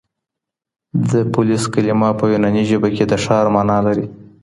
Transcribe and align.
د 1.11 1.13
پولیس 1.33 1.63
کلمه 1.73 2.09
په 2.19 2.25
یوناني 2.33 2.63
ژبه 2.69 2.89
کي 2.95 3.03
د 3.11 3.13
ښار 3.23 3.45
مانا 3.55 3.77
لري. 3.85 4.05